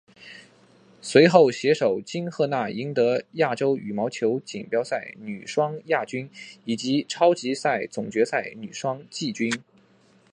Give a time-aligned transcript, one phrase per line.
[0.99, 6.27] 随后携手金荷娜赢得亚洲羽毛球锦标赛女双亚军
[6.65, 9.61] 以及超级赛总决赛女双季军。